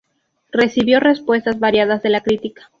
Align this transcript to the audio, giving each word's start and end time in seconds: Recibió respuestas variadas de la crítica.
Recibió 0.51 0.99
respuestas 0.99 1.59
variadas 1.59 2.01
de 2.01 2.09
la 2.09 2.21
crítica. 2.21 2.69